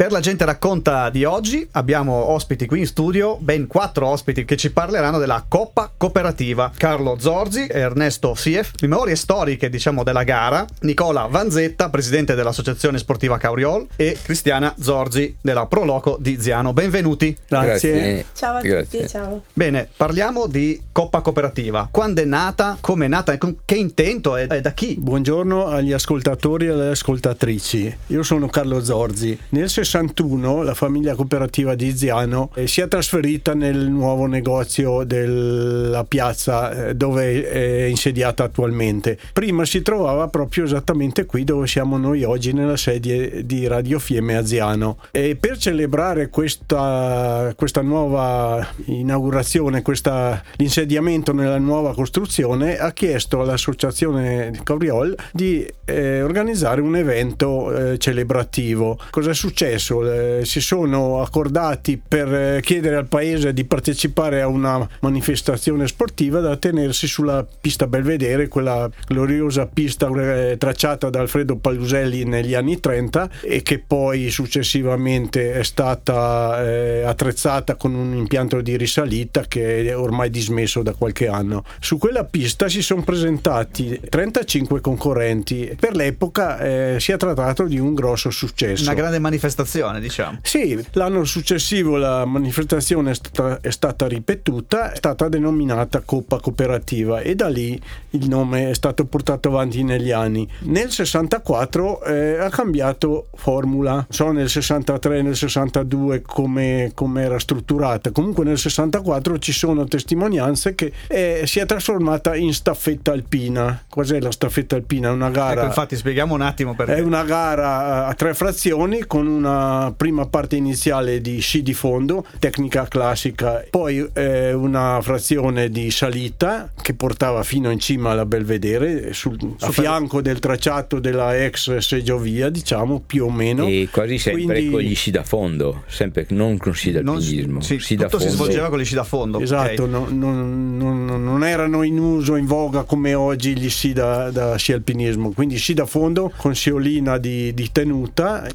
[0.00, 4.56] Per la gente racconta di oggi abbiamo ospiti qui in studio, ben quattro ospiti che
[4.56, 6.72] ci parleranno della Coppa Cooperativa.
[6.74, 13.88] Carlo Zorzi, Ernesto Sief, memorie storiche diciamo della gara, Nicola Vanzetta, presidente dell'Associazione Sportiva Cauriol
[13.96, 16.72] e Cristiana Zorzi della Proloco di Ziano.
[16.72, 17.36] Benvenuti.
[17.46, 17.92] Grazie.
[17.92, 18.24] Grazie.
[18.32, 19.00] Ciao a Grazie.
[19.00, 19.42] tutti, ciao.
[19.52, 21.88] Bene, parliamo di Coppa Cooperativa.
[21.90, 22.78] Quando è nata?
[22.80, 23.36] Come è nata?
[23.36, 24.38] Con che intento?
[24.38, 24.96] E da chi?
[24.98, 27.94] Buongiorno agli ascoltatori e alle ascoltatrici.
[28.06, 29.38] Io sono Carlo Zorzi.
[29.50, 36.04] Nel 61 la famiglia cooperativa di Ziano eh, si è trasferita nel nuovo negozio della
[36.04, 39.18] piazza eh, dove è insediata attualmente.
[39.32, 44.36] Prima si trovava proprio esattamente qui dove siamo noi oggi nella sede di Radio Fiemme
[44.36, 44.98] a Ziano.
[45.10, 54.52] E per celebrare questa, questa nuova inaugurazione, questa, l'insediamento nella nuova costruzione, ha chiesto all'associazione
[54.62, 58.96] Cauriol di eh, organizzare un evento eh, celebrativo.
[59.10, 59.34] Cosa è
[59.80, 60.38] successo?
[60.40, 66.40] Eh, si sono accordati per eh, chiedere al paese di partecipare a una manifestazione sportiva
[66.40, 72.78] da tenersi sulla pista Belvedere, quella gloriosa pista eh, tracciata da Alfredo Paluselli negli anni
[72.78, 79.84] 30 e che poi successivamente è stata eh, attrezzata con un impianto di risalita che
[79.86, 81.64] è ormai dismesso da qualche anno.
[81.80, 85.76] Su quella pista si sono presentati 35 concorrenti.
[85.78, 88.82] Per l'epoca eh, si è trattato di un grosso successo.
[88.82, 89.69] Una grande manifestazione,
[90.00, 90.38] diciamo.
[90.42, 97.20] Sì, l'anno successivo la manifestazione è stata, è stata ripetuta, è stata denominata Coppa Cooperativa
[97.20, 100.48] e da lì il nome è stato portato avanti negli anni.
[100.60, 108.10] Nel 64 eh, ha cambiato formula, so nel 63 nel 62 come, come era strutturata,
[108.10, 113.84] comunque nel 64 ci sono testimonianze che eh, si è trasformata in staffetta alpina.
[113.88, 115.08] Cos'è la staffetta alpina?
[115.08, 115.60] È una gara...
[115.60, 116.96] Ecco, infatti spieghiamo un attimo perché.
[116.96, 119.49] È una gara a tre frazioni con una
[119.96, 126.70] prima parte iniziale di sci di fondo, tecnica classica, poi eh, una frazione di salita
[126.80, 132.48] che portava fino in cima alla Belvedere, sul, a fianco del tracciato della ex seggiovia,
[132.50, 133.66] diciamo più o meno.
[133.66, 137.60] E quasi sempre Quindi- con gli sci da fondo, sempre non con sci Non- d'alpinismo.
[137.60, 139.40] sì, sci tutto si svolgeva con gli sci da fondo.
[139.40, 144.30] Esatto, no- non, non- non erano in uso, in voga come oggi gli sci da,
[144.30, 148.52] da sci alpinismo, quindi sci da fondo con sciolina di, di tenuta, E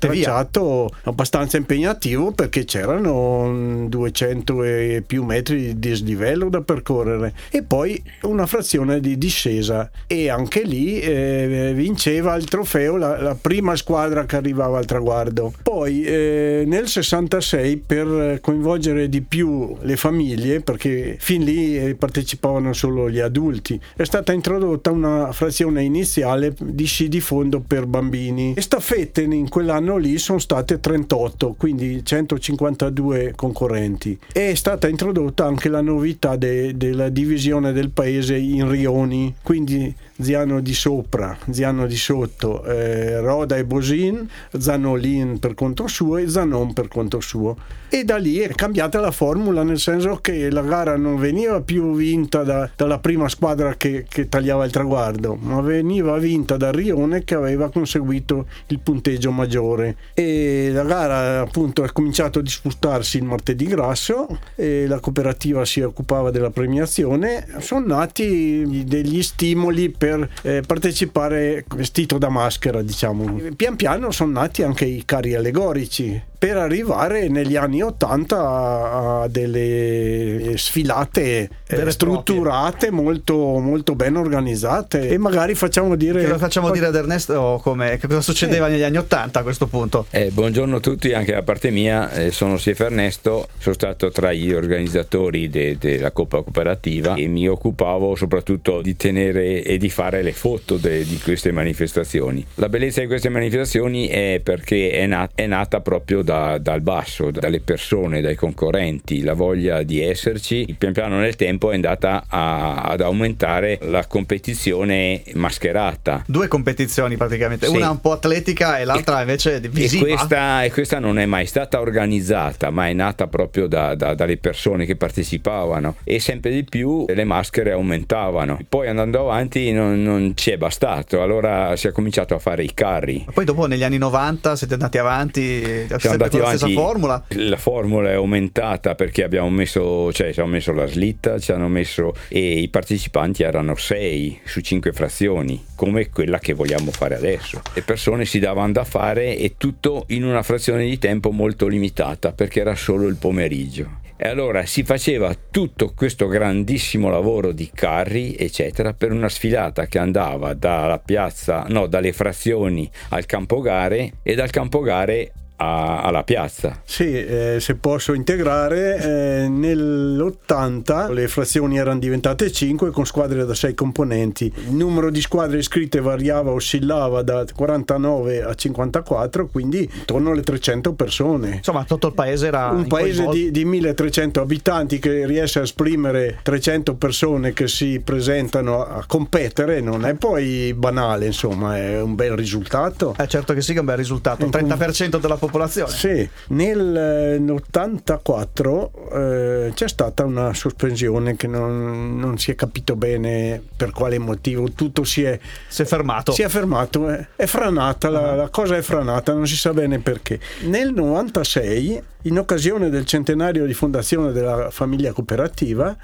[0.86, 7.64] tracciato abbastanza impegnativo perché c'erano mm, 200 e più metri di dislivello da percorrere e
[7.64, 13.76] poi una frazione di discesa e anche lì eh, vinceva il trofeo la, la prima
[13.76, 15.54] squadra che arrivava al traguardo.
[15.62, 22.74] Poi eh, nel 66 per coinvolgere di più le famiglie, perché fin lì eh, partecipavano
[22.74, 28.54] solo gli adulti, è stata introdotta una frazione iniziale di sci di fondo per bambini.
[28.56, 34.18] Le staffette in quell'anno lì sono state 38, quindi 152 concorrenti.
[34.32, 40.62] È stata introdotta anche la novità de- della divisione del paese in rioni, quindi Ziano
[40.62, 44.28] di sopra, Ziano di sotto, eh, Roda e Bosin,
[44.58, 47.58] Zanolin per conto suo e Zanon per conto suo.
[47.96, 51.96] E da lì è cambiata la formula, nel senso che la gara non veniva più
[51.96, 57.24] vinta da- dalla prima squadra che, che tagliava il traguardo, ma veniva vinta dal Rione
[57.24, 59.96] che aveva conseguito il punteggio maggiore.
[60.14, 65.80] E la gara appunto è cominciato a disputarsi il martedì grasso e la cooperativa si
[65.80, 67.48] occupava della premiazione.
[67.60, 73.40] Sono nati degli stimoli per eh, partecipare vestito da maschera, diciamo.
[73.56, 79.28] Pian piano sono nati anche i carri allegorici per arrivare negli anni 80 a, a
[79.28, 86.28] delle sfilate eh, Vere e strutturate, molto, molto ben organizzate e magari facciamo dire Che
[86.28, 90.06] lo facciamo dire ad Ernesto come, che cosa succedeva negli anni Ottanta a questo punto.
[90.12, 94.32] Eh, buongiorno a tutti, anche da parte mia, eh, sono Sief Ernesto, sono stato tra
[94.34, 100.22] gli organizzatori de- della Coppa Cooperativa e mi occupavo soprattutto di tenere e di fare
[100.22, 102.46] le foto de- di queste manifestazioni.
[102.56, 107.32] La bellezza di queste manifestazioni è perché è, nat- è nata proprio da- dal basso,
[107.32, 112.84] dalle persone, dai concorrenti, la voglia di esserci, pian piano nel tempo è andata a-
[112.84, 116.24] ad aumentare la competizione mascherata.
[116.28, 117.76] Due competizioni praticamente, Sì.
[117.76, 120.06] una un po' atletica e l'altra invece E visiva.
[120.06, 124.38] questa, e questa non è mai stata organizzata, ma è nata proprio da- da- dalle
[124.38, 128.60] persone che partecipavano e sempre di più le maschere aumentavano.
[128.70, 132.74] Poi andando avanti non, non ci è bastato, allora si è cominciato a fare i
[132.74, 133.26] carri.
[133.34, 136.58] Poi dopo negli anni 90 siete andati avanti, siete andati con la avanti.
[136.58, 137.24] stessa formula.
[137.56, 141.70] La formula è aumentata perché abbiamo messo, cioè ci hanno messo la slitta, ci hanno
[141.70, 147.62] messo e i partecipanti erano 6 su 5 frazioni, come quella che vogliamo fare adesso.
[147.74, 152.34] Le persone si davano da fare e tutto in una frazione di tempo molto limitata
[152.34, 154.00] perché era solo il pomeriggio.
[154.18, 159.98] E allora si faceva tutto questo grandissimo lavoro di carri, eccetera, per una sfilata che
[159.98, 166.24] andava dalla piazza, no, dalle frazioni al campo gare e dal campo gare a- alla
[166.24, 166.82] piazza.
[166.84, 168.98] Sì, eh, se posso integrare,
[169.44, 174.52] eh, nell'80 le frazioni erano diventate 5 con squadre da 6 componenti.
[174.68, 180.94] Il numero di squadre iscritte variava, oscillava da 49 a 54, quindi intorno alle 300
[180.94, 181.56] persone.
[181.56, 186.40] Insomma, tutto il paese era Un paese di, di 1300 abitanti che riesce a esprimere
[186.42, 192.34] 300 persone che si presentano a competere non è poi banale, insomma, è un bel
[192.34, 193.16] risultato.
[193.18, 194.46] Eh, certo che sì, che è un bel risultato.
[194.46, 195.45] 30% della popolazione.
[195.88, 203.62] Sì, nel 84 eh, c'è stata una sospensione che non, non si è capito bene
[203.76, 206.32] per quale motivo, tutto si è, Si è fermato.
[206.32, 210.00] si è fermato, è, è franata, la, la cosa è franata, non si sa bene
[210.00, 210.40] perché.
[210.64, 215.96] Nel 96, in occasione del centenario di fondazione della famiglia cooperativa,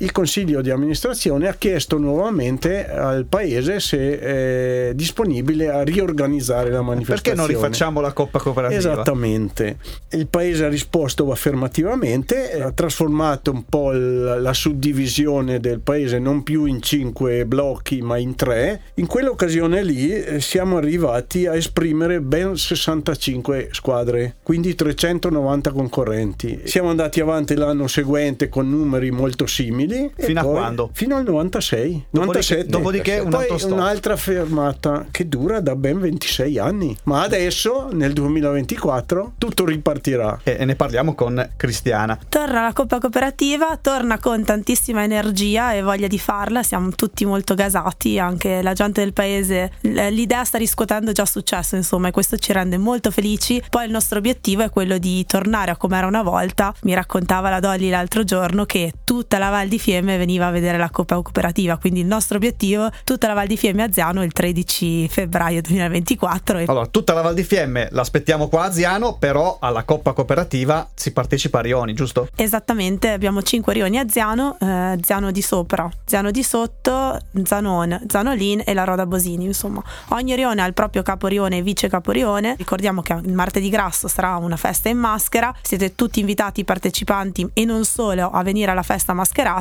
[0.00, 6.78] il consiglio di amministrazione ha chiesto nuovamente al paese se è disponibile a riorganizzare la
[6.78, 7.36] Perché manifestazione.
[7.36, 8.78] non rifacciamo la Coppa Cooperativa?
[8.78, 9.78] Esattamente.
[10.10, 16.64] Il paese ha risposto affermativamente, ha trasformato un po' la suddivisione del paese non più
[16.64, 18.82] in cinque blocchi ma in tre.
[18.94, 26.60] In quell'occasione lì eh, siamo arrivati a esprimere ben 65 squadre, quindi 390 concorrenti.
[26.64, 29.87] Siamo andati avanti l'anno seguente con numeri molto simili.
[29.94, 30.90] E Fino a poi- quando?
[30.92, 32.06] Fino al 96.
[32.10, 32.66] Dopodiché- 97.
[32.66, 36.96] dopodiché un Poi un'altra fermata che dura da ben 26 anni.
[37.04, 40.40] Ma adesso, nel 2024, tutto ripartirà.
[40.42, 42.18] E, e ne parliamo con Cristiana.
[42.28, 47.54] Torna la Coppa Cooperativa, torna con tantissima energia e voglia di farla, siamo tutti molto
[47.54, 52.52] gasati, anche la gente del paese, l'idea sta riscuotendo già successo insomma e questo ci
[52.52, 53.62] rende molto felici.
[53.68, 57.50] Poi il nostro obiettivo è quello di tornare a come era una volta, mi raccontava
[57.50, 61.14] la Dolly l'altro giorno che tutta la Val di Fiemme veniva a vedere la Coppa
[61.20, 65.60] Cooperativa, quindi il nostro obiettivo tutta la Val di Fiemme a Ziano il 13 febbraio
[65.62, 70.12] 2024 e Allora, tutta la Val di Fiemme l'aspettiamo qua a Ziano, però alla Coppa
[70.12, 72.28] Cooperativa si partecipa a Rioni, giusto?
[72.34, 78.62] Esattamente, abbiamo 5 rioni a Ziano, eh, Ziano di sopra, Ziano di sotto, Zanon, Zanolin
[78.64, 79.82] e la Roda Bosini, insomma.
[80.08, 82.54] Ogni rione ha il proprio caporione e vice caporione.
[82.56, 87.64] Ricordiamo che il martedì grasso sarà una festa in maschera, siete tutti invitati partecipanti e
[87.64, 89.12] non solo a venire alla festa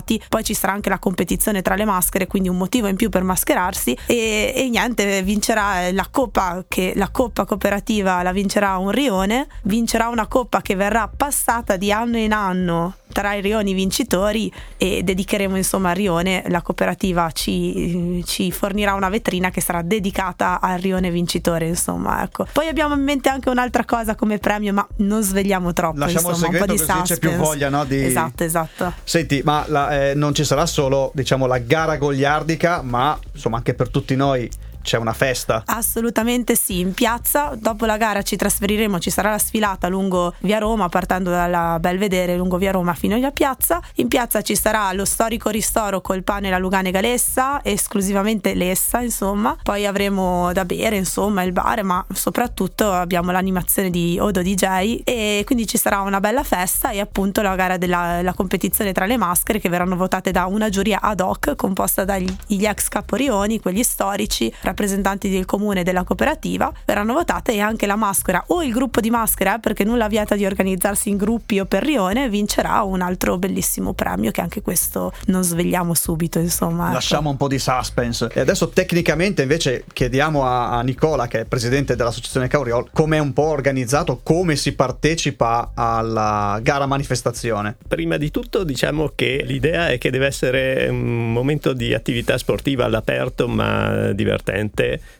[0.08, 3.10] mascherati, poi ci sarà anche la competizione tra le maschere, quindi un motivo in più
[3.10, 8.92] per mascherarsi e, e niente, vincerà la coppa che la coppa cooperativa la vincerà un
[8.92, 14.52] rione, vincerà una coppa che verrà passata di anno in anno tra i rioni vincitori
[14.78, 20.60] e dedicheremo insomma a Rione, la cooperativa ci, ci fornirà una vetrina che sarà dedicata
[20.62, 22.46] al rione vincitore insomma ecco.
[22.52, 26.60] Poi abbiamo in mente anche un'altra cosa come premio ma non svegliamo troppo Lasciamo insomma
[26.60, 27.38] un po' di così c'è più suspense.
[27.38, 28.94] voglia, no, di- Esatto, esatto.
[29.04, 33.74] Senti, ma la- eh, non ci sarà solo, diciamo, la gara goliardica, ma insomma anche
[33.74, 34.50] per tutti noi
[34.88, 35.64] c'è una festa.
[35.66, 40.60] Assolutamente sì, in piazza dopo la gara ci trasferiremo, ci sarà la sfilata lungo via
[40.60, 43.82] Roma, partendo dalla Belvedere lungo via Roma fino alla piazza.
[43.96, 49.58] In piazza ci sarà lo storico ristoro col pane la Luganega Lessa, esclusivamente Lessa, insomma.
[49.62, 55.44] Poi avremo da bere, insomma, il bar, ma soprattutto abbiamo l'animazione di Odo DJ e
[55.46, 59.18] quindi ci sarà una bella festa e appunto la gara della la competizione tra le
[59.18, 63.84] maschere che verranno votate da una giuria ad hoc composta dagli gli ex caporioni, quelli
[63.84, 68.72] storici, rappresentanti del comune e della cooperativa, verranno votate e anche la maschera o il
[68.72, 73.02] gruppo di maschera, perché nulla vieta di organizzarsi in gruppi o per rione, vincerà un
[73.02, 76.86] altro bellissimo premio che anche questo non svegliamo subito, insomma.
[76.86, 76.94] ecco.
[76.94, 78.30] Lasciamo un po' di suspense.
[78.32, 83.20] E adesso tecnicamente invece chiediamo a, a Nicola, che è presidente dell'associazione Cauriol, come è
[83.20, 87.78] un po' organizzato, come si partecipa alla gara manifestazione.
[87.88, 92.86] Prima di tutto diciamo che l'idea è che deve essere un momento di attività sportiva
[92.86, 94.67] all'aperto ma divertente,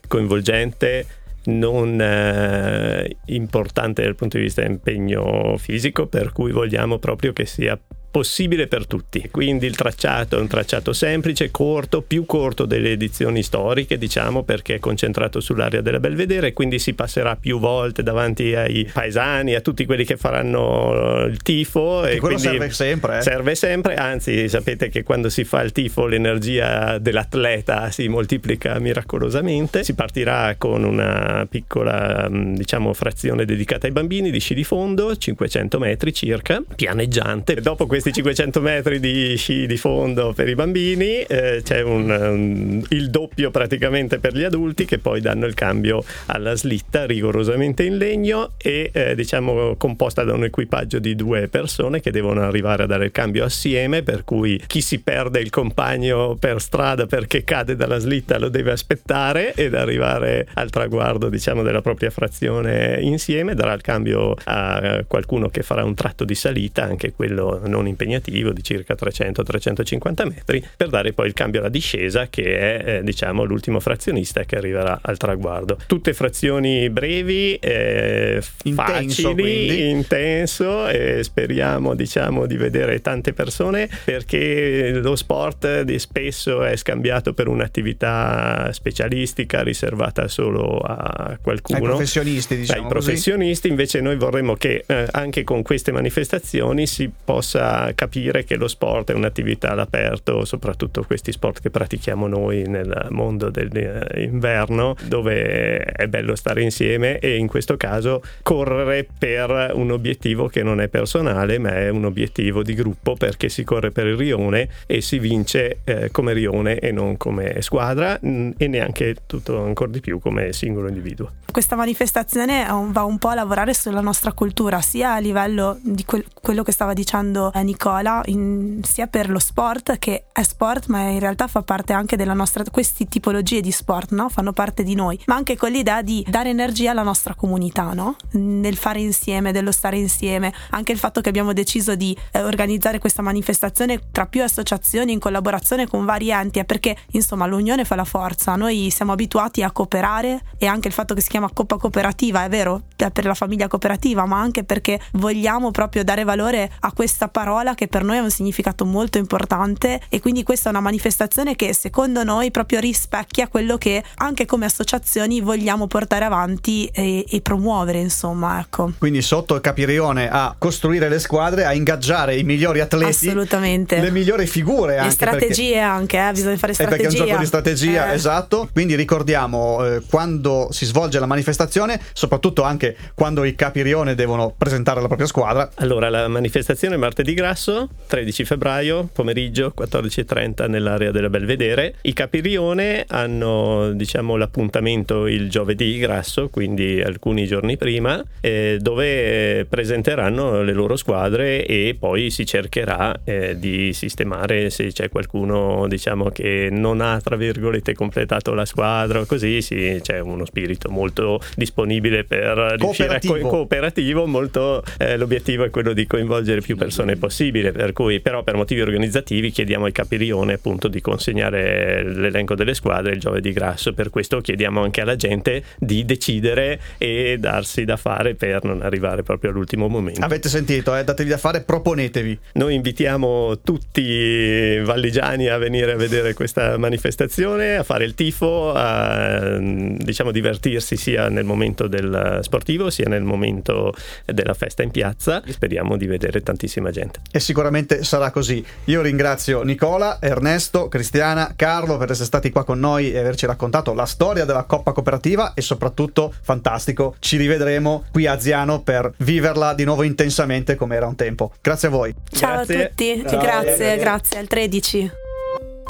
[0.06, 1.06] coinvolgente,
[1.44, 7.78] non eh, importante dal punto di vista impegno fisico, per cui vogliamo proprio che sia
[8.10, 9.28] possibile per tutti.
[9.30, 14.76] Quindi il tracciato è un tracciato semplice, corto, più corto delle edizioni storiche, diciamo, perché
[14.76, 19.60] è concentrato sull'area della Belvedere e quindi si passerà più volte davanti ai paesani, a
[19.60, 22.04] tutti quelli che faranno il tifo.
[22.06, 23.18] E, e quello serve sempre.
[23.18, 23.22] Eh?
[23.22, 29.84] Serve sempre, anzi sapete che quando si fa il tifo l'energia dell'atleta si moltiplica miracolosamente.
[29.84, 35.78] Si partirà con una piccola diciamo frazione dedicata ai bambini di sci di fondo, 500
[35.78, 37.54] metri circa, pianeggiante.
[37.60, 42.84] Dopo questi 500 metri di sci di fondo per i bambini eh, c'è un, un,
[42.90, 47.96] il doppio praticamente per gli adulti che poi danno il cambio alla slitta rigorosamente in
[47.96, 52.86] legno e eh, diciamo composta da un equipaggio di due persone che devono arrivare a
[52.86, 57.74] dare il cambio assieme per cui chi si perde il compagno per strada perché cade
[57.74, 63.54] dalla slitta lo deve aspettare ed arrivare al traguardo diciamo della propria frazione insieme.
[63.54, 68.52] Darà il cambio a qualcuno che farà un tratto di salita anche quello non impegnativo
[68.52, 73.44] di circa 300-350 metri per dare poi il cambio alla discesa che è eh, diciamo
[73.44, 75.78] l'ultimo frazionista che arriverà al traguardo.
[75.86, 79.88] Tutte frazioni brevi eh, intenso, facili quindi.
[79.88, 87.34] intenso e speriamo diciamo di vedere tante persone perché lo sport di spesso è scambiato
[87.34, 91.78] per un'attività specialistica riservata solo a qualcuno.
[91.78, 93.68] Ai professionisti diciamo ai professionisti.
[93.68, 99.12] Invece noi vorremmo che eh, anche con queste manifestazioni si possa capire che lo sport
[99.12, 106.34] è un'attività all'aperto soprattutto questi sport che pratichiamo noi nel mondo dell'inverno dove è bello
[106.34, 111.74] stare insieme e in questo caso correre per un obiettivo che non è personale ma
[111.74, 116.10] è un obiettivo di gruppo perché si corre per il rione e si vince eh,
[116.10, 120.88] come rione e non come squadra mh, e neanche tutto ancora di più come singolo
[120.88, 121.30] individuo.
[121.50, 126.24] Questa manifestazione va un po' a lavorare sulla nostra cultura sia a livello di quel,
[126.40, 131.00] quello che stava dicendo eh, Nicola in, sia per lo sport che è sport ma
[131.02, 134.30] in realtà fa parte anche della nostra queste tipologie di sport no?
[134.30, 138.16] fanno parte di noi ma anche con l'idea di dare energia alla nostra comunità no?
[138.32, 142.98] nel fare insieme dello stare insieme anche il fatto che abbiamo deciso di eh, organizzare
[142.98, 147.96] questa manifestazione tra più associazioni in collaborazione con vari enti è perché insomma l'unione fa
[147.96, 151.76] la forza noi siamo abituati a cooperare e anche il fatto che si chiama Coppa
[151.76, 156.92] Cooperativa è vero per la famiglia cooperativa ma anche perché vogliamo proprio dare valore a
[156.92, 160.80] questa parola che per noi ha un significato molto importante e quindi questa è una
[160.80, 167.24] manifestazione che secondo noi proprio rispecchia quello che anche come associazioni vogliamo portare avanti e,
[167.28, 168.92] e promuovere insomma ecco.
[168.98, 174.00] Quindi sotto il capirione a costruire le squadre a ingaggiare i migliori atleti assolutamente.
[174.00, 177.26] le migliori figure le anche strategie perché, anche eh, bisogna fare strategia perché è un
[177.26, 178.14] gioco di strategia eh.
[178.14, 178.68] esatto.
[178.72, 185.00] Quindi ricordiamo eh, quando si svolge la manifestazione soprattutto anche quando i capirione devono presentare
[185.00, 185.68] la propria squadra.
[185.76, 191.94] Allora la manifestazione è martedì grasso 13 febbraio pomeriggio 14.30 nell'area della Belvedere.
[192.02, 200.62] I capirione hanno diciamo l'appuntamento il giovedì grasso quindi alcuni giorni prima eh, dove presenteranno
[200.62, 206.68] le loro squadre e poi si cercherà eh, di sistemare se c'è qualcuno diciamo che
[206.70, 212.76] non ha tra virgolette completato la squadra così sì, c'è uno spirito molto disponibile per
[212.78, 214.26] riuscire a co- cooperativo.
[214.26, 218.80] molto eh, l'obiettivo è quello di coinvolgere più persone possibile per cui però per motivi
[218.80, 223.92] organizzativi chiediamo ai capirione appunto di consegnare l'elenco delle squadre il giovedì grasso.
[223.92, 229.22] Per questo chiediamo anche alla gente di decidere e darsi da fare per non arrivare
[229.22, 230.24] proprio all'ultimo momento.
[230.24, 231.04] Avete sentito eh?
[231.04, 232.38] datevi da fare proponetevi.
[232.54, 238.72] Noi invitiamo tutti i valligiani a venire a vedere questa manifestazione a fare il tifo
[238.74, 245.40] a diciamo divertirsi sia nel momento del sportivo sia nel momento della festa in piazza.
[245.46, 251.96] Speriamo di vedere tantissima gente e sicuramente sarà così io ringrazio Nicola, Ernesto, Cristiana, Carlo
[251.96, 255.60] per essere stati qua con noi e averci raccontato la storia della Coppa Cooperativa e
[255.60, 261.16] soprattutto fantastico ci rivedremo qui a Ziano per viverla di nuovo intensamente come era un
[261.16, 262.84] tempo grazie a voi ciao Grazie.
[262.84, 263.40] a tutti Ciao.
[263.40, 265.10] grazie grazie al 13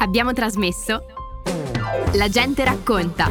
[0.00, 1.06] Abbiamo trasmesso
[2.14, 3.28] La gente racconta.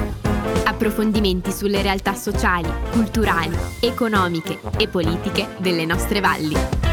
[0.66, 6.87] Approfondimenti sulle realtà sociali, culturali, economiche e politiche delle nostre valli.